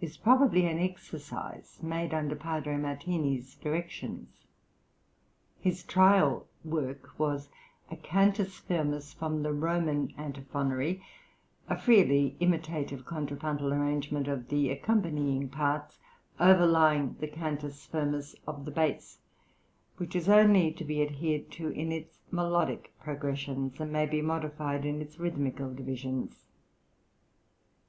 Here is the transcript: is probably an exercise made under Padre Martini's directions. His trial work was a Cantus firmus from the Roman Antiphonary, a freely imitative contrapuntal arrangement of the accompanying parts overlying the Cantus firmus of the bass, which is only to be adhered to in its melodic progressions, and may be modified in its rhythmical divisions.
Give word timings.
is 0.00 0.16
probably 0.16 0.66
an 0.66 0.80
exercise 0.80 1.78
made 1.84 2.12
under 2.12 2.34
Padre 2.34 2.76
Martini's 2.76 3.54
directions. 3.54 4.48
His 5.60 5.84
trial 5.84 6.48
work 6.64 7.16
was 7.16 7.48
a 7.88 7.94
Cantus 7.96 8.58
firmus 8.58 9.12
from 9.12 9.44
the 9.44 9.52
Roman 9.52 10.12
Antiphonary, 10.18 11.04
a 11.68 11.78
freely 11.78 12.36
imitative 12.40 13.04
contrapuntal 13.06 13.72
arrangement 13.72 14.26
of 14.26 14.48
the 14.48 14.68
accompanying 14.72 15.48
parts 15.48 16.00
overlying 16.40 17.14
the 17.20 17.28
Cantus 17.28 17.86
firmus 17.86 18.34
of 18.48 18.64
the 18.64 18.72
bass, 18.72 19.18
which 19.96 20.16
is 20.16 20.28
only 20.28 20.72
to 20.72 20.82
be 20.84 21.02
adhered 21.02 21.52
to 21.52 21.68
in 21.68 21.92
its 21.92 22.18
melodic 22.32 22.92
progressions, 22.98 23.78
and 23.78 23.92
may 23.92 24.06
be 24.06 24.22
modified 24.22 24.84
in 24.84 25.00
its 25.00 25.20
rhythmical 25.20 25.72
divisions. 25.72 26.46